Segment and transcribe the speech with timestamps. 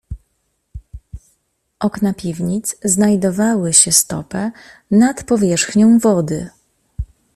[1.79, 4.51] "Okna piwnic znajdowały się stopę
[4.91, 6.49] nad powierzchnią wody."